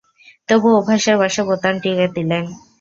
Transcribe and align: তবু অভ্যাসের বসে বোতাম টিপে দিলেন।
তবু 0.49 0.67
অভ্যাসের 0.79 1.15
বসে 1.21 1.41
বোতাম 1.47 1.75
টিপে 1.83 2.07
দিলেন। 2.15 2.43